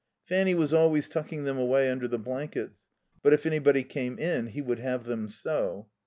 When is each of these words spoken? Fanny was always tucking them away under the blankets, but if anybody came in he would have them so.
Fanny 0.25 0.55
was 0.55 0.73
always 0.73 1.07
tucking 1.07 1.43
them 1.43 1.59
away 1.59 1.87
under 1.91 2.07
the 2.07 2.17
blankets, 2.17 2.79
but 3.21 3.33
if 3.33 3.45
anybody 3.45 3.83
came 3.83 4.17
in 4.17 4.47
he 4.47 4.59
would 4.59 4.79
have 4.79 5.03
them 5.03 5.29
so. 5.29 5.89